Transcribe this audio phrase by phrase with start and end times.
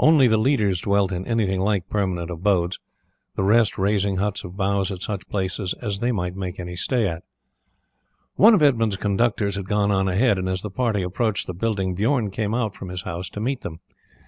[0.00, 2.80] Only the leaders dwelt in anything like permanent abodes,
[3.36, 7.06] the rest raising huts of boughs at such places as they might make any stay
[7.06, 7.22] at.
[8.34, 11.94] One of Edmund's conductors had gone on ahead, and as the party approached the building
[11.94, 13.78] Bijorn came out from his house to meet them.